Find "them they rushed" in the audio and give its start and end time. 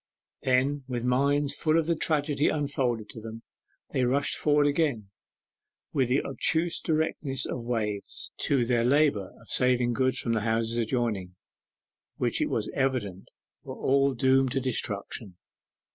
3.21-4.35